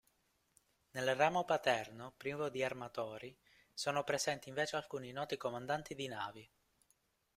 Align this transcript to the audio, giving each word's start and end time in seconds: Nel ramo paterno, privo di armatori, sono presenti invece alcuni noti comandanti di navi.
Nel 0.93 1.13
ramo 1.13 1.45
paterno, 1.45 2.15
privo 2.17 2.49
di 2.49 2.63
armatori, 2.63 3.37
sono 3.71 4.03
presenti 4.03 4.49
invece 4.49 4.75
alcuni 4.75 5.11
noti 5.11 5.37
comandanti 5.37 5.93
di 5.93 6.07
navi. 6.07 6.51